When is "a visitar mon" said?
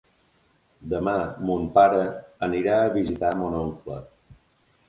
2.87-3.59